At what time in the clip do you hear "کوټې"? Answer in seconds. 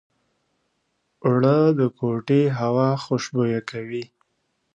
1.97-2.41